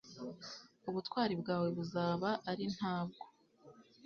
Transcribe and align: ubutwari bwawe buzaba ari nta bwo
ubutwari 0.89 1.33
bwawe 1.41 1.67
buzaba 1.77 2.29
ari 2.51 2.65
nta 2.75 2.95
bwo 3.07 3.23